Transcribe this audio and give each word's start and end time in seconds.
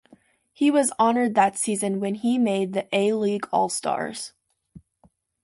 He 0.51 0.71
was 0.71 0.91
honored 0.97 1.35
that 1.35 1.59
season 1.59 1.99
when 1.99 2.15
he 2.15 2.39
made 2.39 2.73
the 2.73 2.87
A 2.91 3.13
League 3.13 3.47
all 3.53 3.69
stars. 3.69 4.33